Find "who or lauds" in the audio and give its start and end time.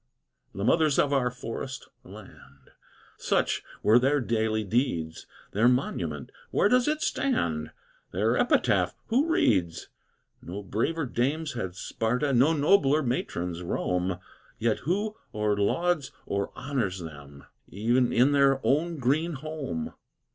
14.79-16.11